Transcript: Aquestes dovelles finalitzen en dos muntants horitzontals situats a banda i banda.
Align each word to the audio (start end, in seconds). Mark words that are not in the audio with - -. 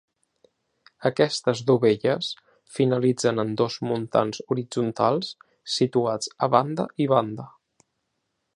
Aquestes 1.09 1.59
dovelles 1.67 2.29
finalitzen 2.77 3.41
en 3.43 3.53
dos 3.61 3.75
muntants 3.89 4.41
horitzontals 4.47 5.29
situats 5.75 6.33
a 6.49 6.53
banda 6.57 6.87
i 7.07 7.11
banda. 7.17 7.47